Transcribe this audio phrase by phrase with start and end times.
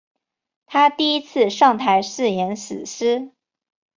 [0.65, 3.33] 她第一次上台是演死尸。